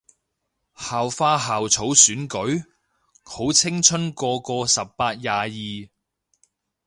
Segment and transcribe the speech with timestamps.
[0.75, 2.63] 校花校草選舉？
[3.21, 5.89] 好青春個個十八廿二